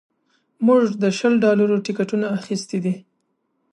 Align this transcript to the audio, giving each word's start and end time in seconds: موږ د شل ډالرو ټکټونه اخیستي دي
موږ 0.65 0.83
د 1.01 1.03
شل 1.17 1.33
ډالرو 1.43 1.83
ټکټونه 1.85 2.27
اخیستي 2.39 2.79
دي 2.85 2.95